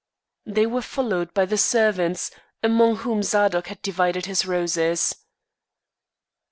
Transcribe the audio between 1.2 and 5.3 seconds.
by the servants, among whom Zadok had divided his roses.